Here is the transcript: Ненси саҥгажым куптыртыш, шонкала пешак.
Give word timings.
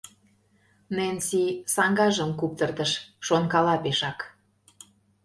Ненси 0.95 1.41
саҥгажым 1.73 2.31
куптыртыш, 2.39 2.91
шонкала 3.25 3.75
пешак. 3.83 4.19